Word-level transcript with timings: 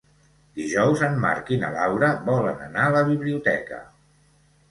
Dijous 0.59 1.03
en 1.07 1.19
Marc 1.25 1.51
i 1.57 1.59
na 1.63 1.69
Laura 1.75 2.09
volen 2.29 2.63
anar 2.69 2.87
a 2.89 2.95
la 2.97 3.03
biblioteca. 3.11 3.81